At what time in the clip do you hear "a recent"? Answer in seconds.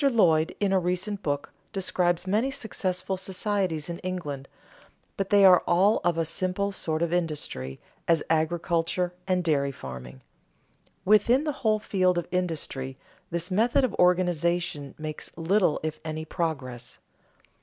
0.73-1.21